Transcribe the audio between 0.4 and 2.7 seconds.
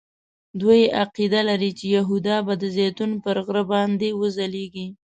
دوی عقیده لري چې یهودا به د